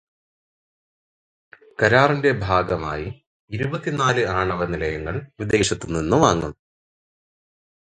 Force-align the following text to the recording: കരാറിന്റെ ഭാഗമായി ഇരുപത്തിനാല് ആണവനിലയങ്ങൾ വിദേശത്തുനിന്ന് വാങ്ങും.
കരാറിന്റെ 1.83 2.31
ഭാഗമായി 2.31 3.07
ഇരുപത്തിനാല് 3.51 4.25
ആണവനിലയങ്ങൾ 4.25 5.21
വിദേശത്തുനിന്ന് 5.39 6.17
വാങ്ങും. 6.17 6.53